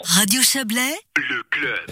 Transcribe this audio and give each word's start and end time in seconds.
Radio 0.00 0.40
Chablais, 0.40 0.96
le 1.14 1.42
club. 1.50 1.90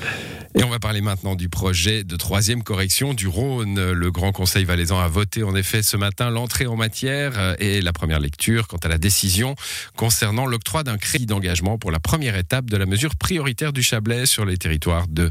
Et 0.54 0.64
on 0.64 0.70
va 0.70 0.78
parler 0.78 1.02
maintenant 1.02 1.34
du 1.34 1.50
projet 1.50 2.04
de 2.04 2.16
troisième 2.16 2.62
correction 2.62 3.12
du 3.12 3.26
Rhône. 3.26 3.92
Le 3.92 4.10
Grand 4.10 4.32
Conseil 4.32 4.64
valaisan 4.64 4.98
a 4.98 5.08
voté 5.08 5.42
en 5.42 5.54
effet 5.54 5.82
ce 5.82 5.98
matin 5.98 6.30
l'entrée 6.30 6.66
en 6.66 6.76
matière 6.76 7.54
et 7.58 7.82
la 7.82 7.92
première 7.92 8.18
lecture 8.18 8.66
quant 8.66 8.78
à 8.78 8.88
la 8.88 8.96
décision 8.96 9.56
concernant 9.94 10.46
l'octroi 10.46 10.84
d'un 10.84 10.96
crédit 10.96 11.26
d'engagement 11.26 11.76
pour 11.76 11.90
la 11.90 12.00
première 12.00 12.36
étape 12.36 12.70
de 12.70 12.78
la 12.78 12.86
mesure 12.86 13.14
prioritaire 13.16 13.74
du 13.74 13.82
Chablais 13.82 14.24
sur 14.24 14.46
les 14.46 14.56
territoires 14.56 15.06
de 15.08 15.30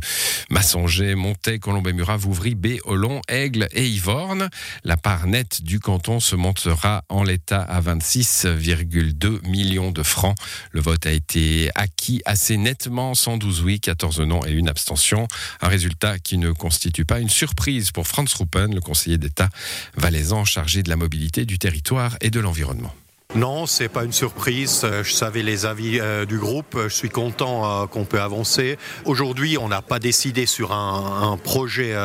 Massonger, 0.52 1.16
Montet, 1.16 1.58
Colombey-Murat, 1.58 2.18
Vouvry, 2.18 2.54
B, 2.54 2.78
Olon, 2.86 3.22
Aigle 3.28 3.70
et 3.72 3.88
Yvorne. 3.88 4.50
La 4.84 4.98
part 4.98 5.26
nette 5.26 5.64
du 5.64 5.80
canton 5.80 6.20
se 6.20 6.36
montera 6.36 7.06
en 7.10 7.24
l'état 7.24 7.62
à 7.62 7.82
26,2 7.82 9.48
millions 9.48 9.92
de 9.92 10.04
francs. 10.04 10.36
Le 10.72 10.82
vote 10.82 11.08
a 11.08 11.12
été 11.12 11.72
acquis 11.74 12.22
assez 12.26 12.51
nettement, 12.58 13.16
112 13.16 13.62
oui, 13.62 13.80
14 13.80 14.22
non 14.22 14.46
et 14.46 14.52
une 14.52 14.70
abstention. 14.70 15.28
Un 15.62 15.68
résultat 15.68 16.20
qui 16.20 16.38
ne 16.38 16.52
constitue 16.52 17.06
pas 17.06 17.20
une 17.20 17.30
surprise 17.30 17.92
pour 17.92 18.08
Franz 18.08 18.34
Ruppen, 18.38 18.74
le 18.74 18.82
conseiller 18.82 19.18
d'État 19.18 19.50
valaisan 19.96 20.46
chargé 20.46 20.84
de 20.84 20.90
la 20.90 20.96
mobilité 20.96 21.46
du 21.46 21.60
territoire 21.60 22.18
et 22.22 22.30
de 22.30 22.40
l'environnement. 22.40 22.94
Non, 23.34 23.66
c'est 23.66 23.88
pas 23.88 24.04
une 24.04 24.12
surprise. 24.12 24.82
Euh, 24.84 25.06
je 25.06 25.14
savais 25.14 25.42
les 25.42 25.66
avis 25.66 26.02
euh, 26.02 26.26
du 26.26 26.38
groupe. 26.38 26.78
Je 26.84 26.94
suis 26.94 27.10
content 27.10 27.84
euh, 27.84 27.86
qu'on 27.86 28.04
peut 28.04 28.20
avancer. 28.20 28.78
Aujourd'hui, 29.06 29.58
on 29.58 29.70
n'a 29.70 29.82
pas 29.82 30.00
décidé 30.00 30.46
sur 30.46 30.74
un, 30.74 31.32
un 31.32 31.38
projet 31.38 31.96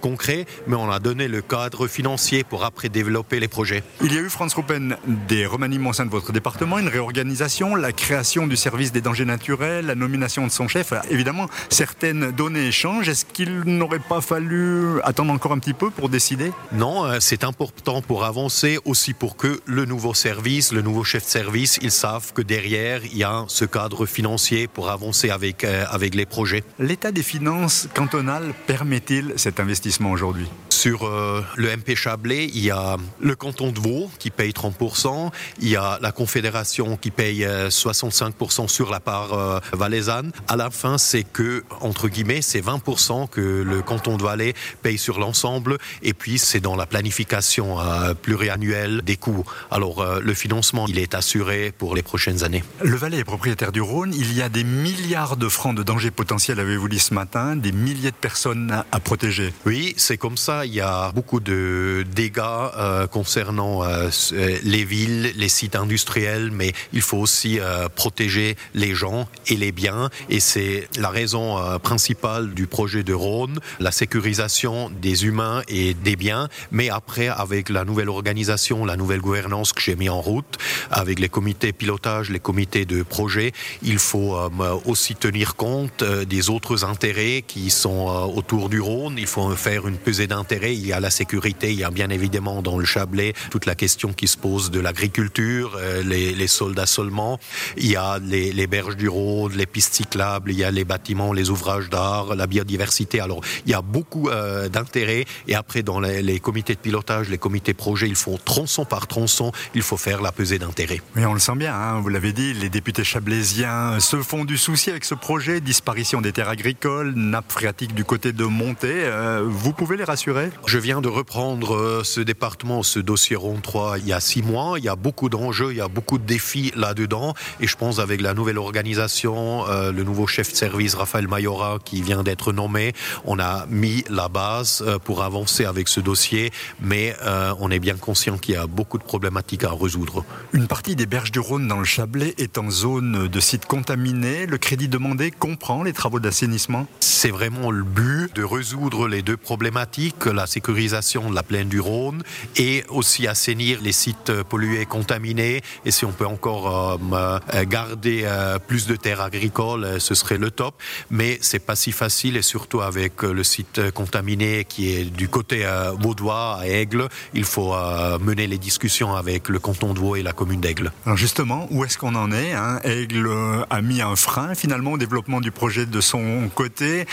concret, 0.00 0.44
mais 0.66 0.74
on 0.74 0.90
a 0.90 0.98
donné 0.98 1.28
le 1.28 1.40
cadre 1.40 1.86
financier 1.86 2.42
pour 2.42 2.64
après 2.64 2.88
développer 2.88 3.38
les 3.38 3.46
projets. 3.46 3.84
Il 4.02 4.12
y 4.12 4.18
a 4.18 4.20
eu, 4.20 4.28
Franz 4.28 4.54
Ruppen, 4.56 4.96
des 5.28 5.46
remaniements 5.46 5.90
au 5.90 5.92
sein 5.92 6.04
de 6.04 6.10
votre 6.10 6.32
département, 6.32 6.78
une 6.78 6.88
réorganisation, 6.88 7.76
la 7.76 7.92
création 7.92 8.46
du 8.46 8.56
service 8.56 8.90
des 8.90 9.00
dangers 9.00 9.24
naturels, 9.24 9.86
la 9.86 9.94
nomination 9.94 10.46
de 10.46 10.50
son 10.50 10.66
chef. 10.66 10.92
Évidemment, 11.10 11.48
certaines 11.68 12.32
données 12.32 12.72
changent. 12.72 13.08
Est-ce 13.08 13.24
qu'il 13.24 13.60
n'aurait 13.60 13.98
pas 14.00 14.20
fallu 14.20 15.00
attendre 15.02 15.32
encore 15.32 15.52
un 15.52 15.58
petit 15.58 15.74
peu 15.74 15.90
pour 15.90 16.08
décider? 16.08 16.52
Non, 16.72 17.20
c'est 17.20 17.44
important 17.44 18.02
pour 18.02 18.24
avancer, 18.24 18.78
aussi 18.84 19.14
pour 19.14 19.36
que 19.36 19.60
le 19.66 19.84
nouveau 19.84 20.14
service 20.14 20.71
le 20.72 20.82
nouveau 20.82 21.04
chef 21.04 21.24
de 21.24 21.28
service, 21.28 21.78
ils 21.82 21.90
savent 21.90 22.32
que 22.32 22.42
derrière, 22.42 23.04
il 23.04 23.16
y 23.16 23.24
a 23.24 23.44
ce 23.48 23.64
cadre 23.64 24.06
financier 24.06 24.66
pour 24.66 24.90
avancer 24.90 25.30
avec, 25.30 25.64
euh, 25.64 25.84
avec 25.90 26.14
les 26.14 26.26
projets. 26.26 26.64
L'état 26.78 27.12
des 27.12 27.22
finances 27.22 27.88
cantonales 27.94 28.54
permet-il 28.66 29.34
cet 29.36 29.60
investissement 29.60 30.10
aujourd'hui? 30.10 30.48
Sur 30.82 31.06
euh, 31.06 31.44
le 31.54 31.76
MP 31.76 31.94
Chablais, 31.94 32.46
il 32.52 32.58
y 32.58 32.72
a 32.72 32.96
le 33.20 33.36
canton 33.36 33.70
de 33.70 33.78
Vaud 33.78 34.10
qui 34.18 34.30
paye 34.30 34.50
30%, 34.50 35.30
il 35.60 35.68
y 35.68 35.76
a 35.76 36.00
la 36.02 36.10
Confédération 36.10 36.96
qui 36.96 37.12
paye 37.12 37.46
65% 37.46 38.64
euh, 38.64 38.66
sur 38.66 38.90
la 38.90 38.98
part 38.98 39.32
euh, 39.32 39.60
valaisanne. 39.72 40.32
À 40.48 40.56
la 40.56 40.70
fin, 40.70 40.98
c'est 40.98 41.22
que, 41.22 41.62
entre 41.82 42.08
guillemets, 42.08 42.42
c'est 42.42 42.60
20% 42.60 43.28
que 43.28 43.40
le 43.40 43.80
canton 43.82 44.16
de 44.16 44.24
Valais 44.24 44.54
paye 44.82 44.98
sur 44.98 45.20
l'ensemble, 45.20 45.78
et 46.02 46.14
puis 46.14 46.36
c'est 46.40 46.58
dans 46.58 46.74
la 46.74 46.86
planification 46.86 47.76
pluriannuelle 48.20 49.02
des 49.02 49.16
coûts. 49.16 49.44
Alors, 49.70 50.04
le 50.20 50.34
financement, 50.34 50.86
il 50.88 50.98
est 50.98 51.14
assuré 51.14 51.72
pour 51.76 51.94
les 51.94 52.02
prochaines 52.02 52.42
années. 52.42 52.64
Le 52.82 52.96
Valais 52.96 53.18
est 53.18 53.24
propriétaire 53.24 53.70
du 53.70 53.80
Rhône, 53.80 54.12
il 54.14 54.34
y 54.36 54.42
a 54.42 54.48
des 54.48 54.64
milliards 54.64 55.36
de 55.36 55.48
francs 55.48 55.76
de 55.76 55.84
danger 55.84 56.10
potentiel, 56.10 56.58
avez-vous 56.58 56.88
dit 56.88 56.98
ce 56.98 57.14
matin, 57.14 57.54
des 57.54 57.72
milliers 57.72 58.10
de 58.10 58.16
personnes 58.16 58.82
à 58.90 59.00
protéger. 59.00 59.54
Oui, 59.64 59.94
c'est 59.96 60.16
comme 60.16 60.36
ça 60.36 60.64
il 60.72 60.76
y 60.76 60.80
a 60.80 61.12
beaucoup 61.12 61.40
de 61.40 62.02
dégâts 62.14 62.40
euh, 62.40 63.06
concernant 63.06 63.84
euh, 63.84 64.08
euh, 64.32 64.58
les 64.62 64.84
villes, 64.84 65.34
les 65.36 65.50
sites 65.50 65.76
industriels, 65.76 66.50
mais 66.50 66.72
il 66.94 67.02
faut 67.02 67.18
aussi 67.18 67.58
protéger 67.94 68.56
les 68.74 68.94
gens 68.94 69.28
et 69.48 69.56
les 69.56 69.70
biens. 69.70 70.08
Et 70.30 70.40
c'est 70.40 70.88
la 70.98 71.10
raison 71.10 71.58
principale 71.80 72.54
du 72.54 72.66
projet 72.66 73.02
de 73.02 73.12
Rhône, 73.12 73.58
la 73.80 73.92
sécurisation 73.92 74.90
des 74.90 75.26
humains 75.26 75.62
et 75.68 75.92
des 75.94 76.16
biens. 76.16 76.48
Mais 76.70 76.88
après, 76.88 77.28
avec 77.28 77.68
la 77.68 77.84
nouvelle 77.84 78.08
organisation, 78.08 78.84
la 78.86 78.96
nouvelle 78.96 79.20
gouvernance 79.20 79.72
que 79.72 79.82
j'ai 79.82 79.96
mis 79.96 80.08
en 80.08 80.20
route, 80.20 80.56
avec 80.90 81.18
les 81.18 81.28
comités 81.28 81.72
pilotage, 81.72 82.30
les 82.30 82.40
comités 82.40 82.84
de 82.86 83.02
projet, 83.02 83.52
il 83.82 83.98
faut 83.98 84.38
aussi 84.86 85.14
tenir 85.16 85.56
compte 85.56 86.02
des 86.04 86.48
autres 86.48 86.84
intérêts 86.84 87.44
qui 87.46 87.70
sont 87.70 88.06
autour 88.34 88.68
du 88.68 88.80
Rhône. 88.80 89.16
Il 89.18 89.26
faut 89.26 89.54
faire 89.56 89.86
une 89.86 89.96
pesée 89.96 90.26
d'intérêts 90.26 90.61
il 90.70 90.86
y 90.86 90.92
a 90.92 91.00
la 91.00 91.10
sécurité, 91.10 91.72
il 91.72 91.78
y 91.78 91.84
a 91.84 91.90
bien 91.90 92.10
évidemment 92.10 92.62
dans 92.62 92.78
le 92.78 92.84
Chablais 92.84 93.34
toute 93.50 93.66
la 93.66 93.74
question 93.74 94.12
qui 94.12 94.28
se 94.28 94.36
pose 94.36 94.70
de 94.70 94.80
l'agriculture, 94.80 95.76
euh, 95.76 96.02
les, 96.02 96.46
soldats 96.46 96.86
seulement. 96.86 97.38
Il 97.76 97.90
y 97.90 97.96
a 97.96 98.18
les, 98.18 98.66
berges 98.66 98.96
du 98.96 99.08
Rhône, 99.08 99.52
les 99.54 99.66
pistes 99.66 99.94
cyclables, 99.94 100.50
il 100.50 100.58
y 100.58 100.64
a 100.64 100.70
les 100.70 100.84
bâtiments, 100.84 101.32
les 101.32 101.50
ouvrages 101.50 101.88
d'art, 101.88 102.34
la 102.34 102.46
biodiversité. 102.46 103.20
Alors 103.20 103.40
il 103.66 103.72
y 103.72 103.74
a 103.74 103.82
beaucoup 103.82 104.28
euh, 104.28 104.68
d'intérêts 104.68 105.24
et 105.48 105.54
après 105.54 105.82
dans 105.82 106.00
les, 106.00 106.40
comités 106.40 106.74
de 106.74 106.80
pilotage, 106.80 107.28
les 107.28 107.38
comités 107.38 107.74
projets, 107.74 108.08
il 108.08 108.16
faut 108.16 108.38
tronçon 108.44 108.84
par 108.84 109.06
tronçon, 109.06 109.52
il 109.74 109.82
faut 109.82 109.96
faire 109.96 110.22
la 110.22 110.32
pesée 110.32 110.58
d'intérêts. 110.58 111.00
Mais 111.14 111.26
on 111.26 111.34
le 111.34 111.40
sent 111.40 111.56
bien, 111.56 111.74
hein, 111.74 112.00
vous 112.00 112.08
l'avez 112.08 112.32
dit, 112.32 112.54
les 112.54 112.68
députés 112.68 113.04
chablaisiens 113.04 114.00
se 114.00 114.22
font 114.22 114.44
du 114.44 114.58
souci 114.58 114.90
avec 114.90 115.04
ce 115.04 115.14
projet, 115.14 115.60
disparition 115.60 116.20
des 116.20 116.32
terres 116.32 116.48
agricoles, 116.48 117.12
nappe 117.14 117.50
phréatique 117.50 117.94
du 117.94 118.04
côté 118.04 118.32
de 118.32 118.44
Montée. 118.44 119.04
Euh, 119.04 119.44
vous 119.46 119.72
pouvez 119.72 119.96
les 119.96 120.04
rassurer? 120.04 120.50
Je 120.66 120.78
viens 120.78 121.00
de 121.00 121.08
reprendre 121.08 121.74
euh, 121.74 122.04
ce 122.04 122.20
département, 122.20 122.82
ce 122.82 122.98
dossier 122.98 123.36
rond 123.36 123.58
3, 123.60 123.98
il 123.98 124.06
y 124.06 124.12
a 124.12 124.20
six 124.20 124.42
mois. 124.42 124.78
Il 124.78 124.84
y 124.84 124.88
a 124.88 124.96
beaucoup 124.96 125.28
d'enjeux, 125.28 125.72
il 125.72 125.76
y 125.78 125.80
a 125.80 125.88
beaucoup 125.88 126.18
de 126.18 126.24
défis 126.24 126.72
là-dedans. 126.76 127.34
Et 127.60 127.66
je 127.66 127.76
pense 127.76 127.98
avec 127.98 128.20
la 128.20 128.34
nouvelle 128.34 128.58
organisation, 128.58 129.66
euh, 129.68 129.92
le 129.92 130.04
nouveau 130.04 130.26
chef 130.26 130.50
de 130.52 130.56
service, 130.56 130.94
Raphaël 130.94 131.28
Mayora, 131.28 131.78
qui 131.84 132.02
vient 132.02 132.22
d'être 132.22 132.52
nommé, 132.52 132.92
on 133.24 133.38
a 133.38 133.66
mis 133.68 134.04
la 134.08 134.28
base 134.28 134.82
euh, 134.86 134.98
pour 134.98 135.22
avancer 135.22 135.64
avec 135.64 135.88
ce 135.88 136.00
dossier. 136.00 136.50
Mais 136.80 137.14
on 137.58 137.70
est 137.70 137.78
bien 137.78 137.96
conscient 137.96 138.38
qu'il 138.38 138.54
y 138.54 138.58
a 138.58 138.66
beaucoup 138.66 138.98
de 138.98 139.02
problématiques 139.02 139.64
à 139.64 139.72
résoudre. 139.72 140.24
Une 140.52 140.66
partie 140.66 140.96
des 140.96 141.06
berges 141.06 141.32
du 141.32 141.38
Rhône 141.38 141.68
dans 141.68 141.78
le 141.78 141.84
Chablais 141.84 142.34
est 142.38 142.58
en 142.58 142.70
zone 142.70 143.28
de 143.28 143.40
site 143.40 143.66
contaminé. 143.66 144.46
Le 144.46 144.58
crédit 144.58 144.88
demandé 144.88 145.30
comprend 145.30 145.82
les 145.82 145.92
travaux 145.92 146.20
d'assainissement 146.20 146.86
C'est 147.00 147.30
vraiment 147.30 147.70
le 147.70 147.84
but 147.84 148.34
de 148.34 148.44
résoudre 148.44 149.08
les 149.08 149.22
deux 149.22 149.36
problématiques 149.36 150.26
la 150.26 150.41
sécurisation 150.46 151.30
de 151.30 151.34
la 151.34 151.42
plaine 151.42 151.68
du 151.68 151.80
Rhône 151.80 152.22
et 152.56 152.84
aussi 152.88 153.26
assainir 153.26 153.78
les 153.82 153.92
sites 153.92 154.32
pollués 154.42 154.80
et 154.80 154.86
contaminés. 154.86 155.62
Et 155.84 155.90
si 155.90 156.04
on 156.04 156.12
peut 156.12 156.26
encore 156.26 156.98
euh, 157.12 157.38
euh, 157.54 157.64
garder 157.64 158.22
euh, 158.24 158.58
plus 158.58 158.86
de 158.86 158.96
terres 158.96 159.20
agricoles, 159.20 160.00
ce 160.00 160.14
serait 160.14 160.38
le 160.38 160.50
top. 160.50 160.74
Mais 161.10 161.38
c'est 161.40 161.58
pas 161.58 161.76
si 161.76 161.92
facile 161.92 162.36
et 162.36 162.42
surtout 162.42 162.80
avec 162.80 163.22
le 163.22 163.44
site 163.44 163.90
contaminé 163.92 164.64
qui 164.64 164.94
est 164.94 165.04
du 165.04 165.28
côté 165.28 165.66
vaudois 165.98 166.58
à 166.60 166.66
Aigle, 166.66 167.08
il 167.34 167.44
faut 167.44 167.74
mener 168.20 168.46
les 168.46 168.58
discussions 168.58 169.14
avec 169.14 169.48
le 169.48 169.58
canton 169.58 169.94
de 169.94 169.98
Vaud 169.98 170.16
et 170.16 170.22
la 170.22 170.32
commune 170.32 170.60
d'Aigle. 170.60 170.92
Alors 171.06 171.16
justement, 171.16 171.66
où 171.70 171.84
est-ce 171.84 171.98
qu'on 171.98 172.14
en 172.14 172.32
est 172.32 172.52
hein? 172.52 172.80
Aigle 172.84 173.30
a 173.70 173.82
mis 173.82 174.00
un 174.00 174.16
frein 174.16 174.54
finalement 174.54 174.92
au 174.92 174.98
développement 174.98 175.40
du 175.40 175.50
projet 175.50 175.86
de 175.86 176.00
son 176.00 176.50
côté. 176.54 177.06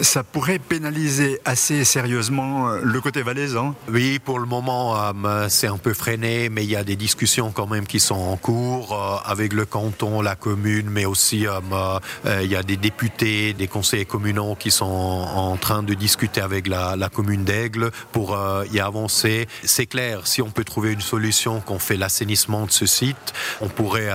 Ça 0.00 0.22
pourrait 0.22 0.58
pénaliser 0.58 1.40
assez 1.44 1.84
sérieusement 1.84 2.71
le 2.82 3.00
côté 3.00 3.22
valaisan 3.22 3.74
Oui, 3.88 4.18
pour 4.18 4.38
le 4.38 4.46
moment, 4.46 4.96
euh, 4.96 5.46
c'est 5.48 5.66
un 5.66 5.78
peu 5.78 5.94
freiné, 5.94 6.48
mais 6.48 6.64
il 6.64 6.70
y 6.70 6.76
a 6.76 6.84
des 6.84 6.96
discussions 6.96 7.50
quand 7.52 7.66
même 7.66 7.86
qui 7.86 8.00
sont 8.00 8.14
en 8.14 8.36
cours 8.36 8.92
euh, 8.92 9.30
avec 9.30 9.52
le 9.52 9.64
canton, 9.64 10.22
la 10.22 10.36
commune, 10.36 10.88
mais 10.90 11.04
aussi 11.04 11.46
euh, 11.46 11.98
il 12.42 12.50
y 12.50 12.56
a 12.56 12.62
des 12.62 12.76
députés, 12.76 13.52
des 13.52 13.68
conseillers 13.68 14.04
communaux 14.04 14.54
qui 14.54 14.70
sont 14.70 14.84
en 14.84 15.56
train 15.56 15.82
de 15.82 15.94
discuter 15.94 16.40
avec 16.40 16.66
la, 16.66 16.96
commune 17.12 17.44
d'Aigle 17.44 17.90
pour 18.12 18.38
y 18.72 18.80
avancer. 18.80 19.46
C'est 19.64 19.86
clair, 19.86 20.26
si 20.26 20.40
on 20.40 20.50
peut 20.50 20.64
trouver 20.64 20.92
une 20.92 21.00
solution 21.00 21.60
qu'on 21.60 21.78
fait 21.78 21.96
l'assainissement 21.96 22.66
de 22.66 22.70
ce 22.70 22.86
site, 22.86 23.34
on 23.60 23.68
pourrait 23.68 24.10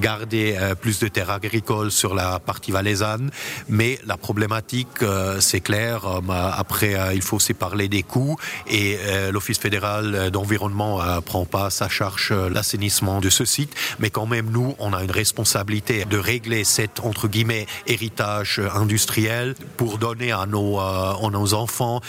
garder 0.00 0.58
plus 0.80 0.98
de 0.98 1.08
terres 1.08 1.30
agricoles 1.30 1.90
sur 1.90 2.14
la 2.14 2.38
partie 2.38 2.72
valaisanne, 2.72 3.30
mais 3.68 3.98
la 4.06 4.16
problématique, 4.16 5.04
c'est 5.40 5.60
clair, 5.60 6.02
après, 6.28 6.96
il 7.14 7.22
faut 7.22 7.36
aussi 7.36 7.54
parler 7.54 7.88
des 7.92 8.02
coûts 8.02 8.36
et 8.66 8.96
euh, 9.00 9.30
l'Office 9.30 9.58
fédéral 9.58 10.30
d'environnement 10.30 11.02
ne 11.02 11.18
euh, 11.18 11.20
prend 11.20 11.44
pas 11.44 11.68
sa 11.68 11.88
charge 11.90 12.30
euh, 12.32 12.48
l'assainissement 12.48 13.20
de 13.20 13.28
ce 13.28 13.44
site. 13.44 13.74
Mais 13.98 14.08
quand 14.08 14.26
même, 14.26 14.50
nous, 14.50 14.74
on 14.78 14.94
a 14.94 15.04
une 15.04 15.10
responsabilité 15.10 16.06
de 16.06 16.16
régler 16.16 16.64
cet, 16.64 17.00
entre 17.00 17.28
guillemets, 17.28 17.66
héritage 17.86 18.60
industriel 18.74 19.54
pour 19.76 19.98
donner 19.98 20.32
à 20.32 20.46
nos, 20.46 20.78
à 20.78 21.18
nos 21.30 21.54
enfants 21.54 22.00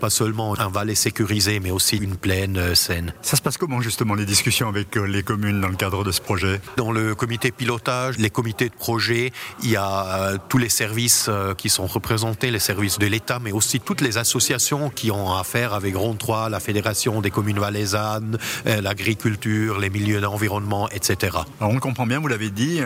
pas 0.00 0.10
seulement 0.10 0.58
un 0.58 0.68
valet 0.68 0.94
sécurisé, 0.94 1.60
mais 1.60 1.70
aussi 1.70 1.96
une 1.96 2.16
plaine 2.16 2.74
saine. 2.74 3.12
Ça 3.22 3.36
se 3.36 3.42
passe 3.42 3.56
comment 3.56 3.80
justement 3.80 4.14
les 4.14 4.24
discussions 4.24 4.68
avec 4.68 4.96
les 4.96 5.22
communes 5.22 5.60
dans 5.60 5.68
le 5.68 5.76
cadre 5.76 6.02
de 6.02 6.12
ce 6.12 6.20
projet? 6.20 6.60
Dans 6.76 6.90
le 6.90 7.14
comité 7.14 7.52
pilotage, 7.52 8.18
les 8.18 8.30
comités 8.30 8.68
de 8.68 8.74
projet, 8.74 9.32
il 9.62 9.70
y 9.70 9.76
a 9.76 10.32
tous 10.48 10.58
les 10.58 10.68
services 10.68 11.30
qui 11.56 11.68
sont 11.68 11.86
représentés, 11.86 12.50
les 12.50 12.58
services 12.58 12.98
de 12.98 13.06
l'État, 13.06 13.38
mais 13.38 13.52
aussi 13.52 13.80
toutes 13.80 14.00
les 14.00 14.18
associations 14.18 14.90
qui 14.90 15.10
ont 15.10 15.19
ont 15.20 15.34
à 15.34 15.44
faire 15.44 15.74
avec 15.74 15.94
Ronde 15.94 16.18
3, 16.18 16.48
la 16.48 16.60
Fédération 16.60 17.20
des 17.20 17.30
communes 17.30 17.58
valaisannes, 17.58 18.38
l'agriculture, 18.64 19.78
les 19.78 19.90
milieux 19.90 20.20
d'environnement, 20.20 20.88
etc. 20.90 21.36
Alors 21.60 21.72
on 21.72 21.78
comprend 21.78 22.06
bien, 22.06 22.20
vous 22.20 22.28
l'avez 22.28 22.50
dit, 22.50 22.80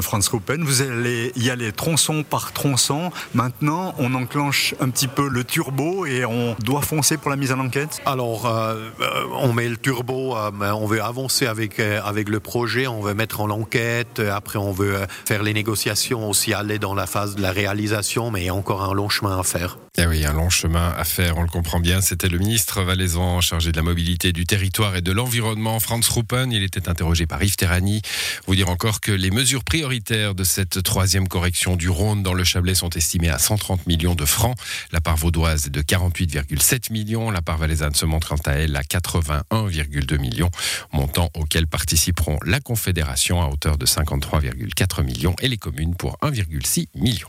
Franz 0.00 0.28
Ruppen, 0.30 0.62
vous 0.64 0.82
allez 0.82 1.32
y 1.36 1.50
aller 1.50 1.72
tronçon 1.72 2.22
par 2.22 2.52
tronçon. 2.52 3.10
Maintenant, 3.34 3.94
on 3.98 4.14
enclenche 4.14 4.74
un 4.80 4.88
petit 4.90 5.08
peu 5.08 5.28
le 5.28 5.44
turbo 5.44 6.06
et 6.06 6.24
on 6.24 6.54
doit 6.60 6.82
foncer 6.82 7.16
pour 7.16 7.30
la 7.30 7.36
mise 7.36 7.52
en 7.52 7.60
enquête? 7.60 8.00
Alors, 8.06 8.50
on 9.40 9.52
met 9.52 9.68
le 9.68 9.76
turbo, 9.76 10.36
on 10.36 10.86
veut 10.86 11.02
avancer 11.02 11.46
avec, 11.46 11.80
avec 11.80 12.28
le 12.28 12.40
projet, 12.40 12.86
on 12.86 13.00
veut 13.00 13.14
mettre 13.14 13.40
en 13.40 13.50
enquête, 13.50 14.20
après 14.20 14.58
on 14.58 14.72
veut 14.72 14.96
faire 15.24 15.42
les 15.42 15.54
négociations, 15.54 16.28
aussi 16.28 16.54
aller 16.54 16.78
dans 16.78 16.94
la 16.94 17.06
phase 17.06 17.34
de 17.36 17.42
la 17.42 17.52
réalisation, 17.52 18.30
mais 18.30 18.42
il 18.42 18.46
y 18.46 18.48
a 18.48 18.54
encore 18.54 18.82
un 18.82 18.94
long 18.94 19.08
chemin 19.08 19.38
à 19.38 19.42
faire. 19.42 19.78
Eh 20.02 20.06
oui, 20.06 20.24
un 20.24 20.32
long 20.32 20.48
chemin 20.48 20.94
à 20.96 21.04
faire, 21.04 21.36
on 21.36 21.42
le 21.42 21.48
comprend 21.48 21.78
bien. 21.78 22.00
C'était 22.00 22.30
le 22.30 22.38
ministre 22.38 22.82
valaisan 22.82 23.42
chargé 23.42 23.70
de 23.70 23.76
la 23.76 23.82
mobilité 23.82 24.32
du 24.32 24.46
territoire 24.46 24.96
et 24.96 25.02
de 25.02 25.12
l'environnement, 25.12 25.78
Franz 25.78 26.08
Ruppen. 26.10 26.50
Il 26.52 26.62
était 26.62 26.88
interrogé 26.88 27.26
par 27.26 27.42
Yves 27.42 27.56
Terrani. 27.56 28.00
Vous 28.46 28.54
dire 28.54 28.70
encore 28.70 29.02
que 29.02 29.12
les 29.12 29.30
mesures 29.30 29.62
prioritaires 29.62 30.34
de 30.34 30.42
cette 30.42 30.82
troisième 30.82 31.28
correction 31.28 31.76
du 31.76 31.90
Rhône 31.90 32.22
dans 32.22 32.32
le 32.32 32.44
Chablais 32.44 32.74
sont 32.74 32.88
estimées 32.88 33.28
à 33.28 33.38
130 33.38 33.86
millions 33.86 34.14
de 34.14 34.24
francs. 34.24 34.56
La 34.90 35.02
part 35.02 35.18
vaudoise 35.18 35.66
est 35.66 35.70
de 35.70 35.82
48,7 35.82 36.90
millions. 36.90 37.30
La 37.30 37.42
part 37.42 37.58
valaisanne 37.58 37.94
se 37.94 38.06
montre 38.06 38.28
quant 38.28 38.50
à 38.50 38.52
elle 38.52 38.76
à 38.76 38.82
81,2 38.82 40.18
millions, 40.18 40.50
montant 40.94 41.28
auquel 41.34 41.66
participeront 41.66 42.38
la 42.46 42.60
Confédération 42.60 43.42
à 43.42 43.48
hauteur 43.48 43.76
de 43.76 43.84
53,4 43.84 45.04
millions 45.04 45.36
et 45.42 45.48
les 45.48 45.58
communes 45.58 45.94
pour 45.94 46.16
1,6 46.22 46.86
millions. 46.94 47.28